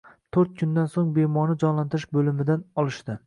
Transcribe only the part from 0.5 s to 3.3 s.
kundan so‘ng bemorni jonlantirish bo‘limidan olishdi.